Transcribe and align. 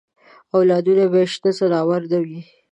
اولادونه 0.55 1.05
به 1.11 1.19
یې 1.23 1.27
شنه 1.33 1.49
ځناور 1.57 2.01
نه 2.11 2.19
وي. 2.25 2.39